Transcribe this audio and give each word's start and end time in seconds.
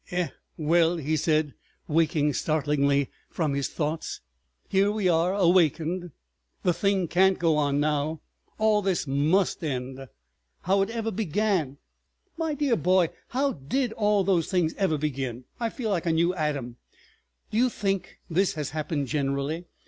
"Eh, 0.09 0.29
well," 0.57 0.97
he 0.97 1.15
said, 1.15 1.53
waking 1.87 2.33
startlingly 2.33 3.07
from 3.29 3.53
his 3.53 3.69
thoughts. 3.69 4.19
"Here 4.67 4.89
we 4.91 5.07
are 5.07 5.35
awakened! 5.35 6.09
The 6.63 6.73
thing 6.73 7.07
can't 7.07 7.37
go 7.37 7.55
on 7.55 7.79
now; 7.79 8.21
all 8.57 8.81
this 8.81 9.05
must 9.05 9.63
end. 9.63 10.07
How 10.61 10.81
it 10.81 10.89
ever 10.89 11.11
began———! 11.11 11.77
My 12.35 12.55
dear 12.55 12.75
boy, 12.75 13.09
how 13.27 13.51
did 13.53 13.93
all 13.93 14.23
those 14.23 14.49
things 14.49 14.73
ever 14.73 14.97
begin? 14.97 15.43
I 15.59 15.69
feel 15.69 15.91
like 15.91 16.07
a 16.07 16.11
new 16.11 16.33
Adam.... 16.33 16.77
Do 17.51 17.57
you 17.59 17.69
think 17.69 18.17
this 18.27 18.55
has 18.55 18.71
happened—generally? 18.71 19.65